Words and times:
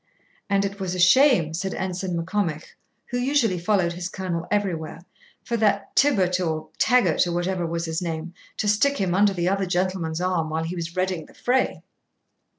'And 0.49 0.65
it 0.65 0.79
was 0.79 0.95
a 0.95 0.99
shame,' 0.99 1.53
said 1.53 1.75
Ensign 1.75 2.15
Maccombich, 2.17 2.75
who 3.11 3.19
usually 3.19 3.59
followed 3.59 3.93
his 3.93 4.09
Colonel 4.09 4.47
everywhere, 4.49 5.05
'for 5.43 5.57
that 5.57 5.95
Tibbert, 5.95 6.39
or 6.39 6.69
Taggart, 6.79 7.27
or 7.27 7.33
whatever 7.33 7.67
was 7.67 7.85
his 7.85 8.01
name, 8.01 8.33
to 8.57 8.67
stick 8.67 8.97
him 8.97 9.13
under 9.13 9.31
the 9.33 9.47
other 9.47 9.67
gentleman's 9.67 10.19
arm 10.19 10.49
while 10.49 10.63
he 10.63 10.75
was 10.75 10.95
redding 10.95 11.27
the 11.27 11.35
fray.' 11.35 11.83